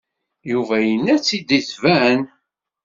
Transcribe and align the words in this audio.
Yuba 0.51 0.77
yenna-tt-id 0.85 1.49
tban. 1.69 2.19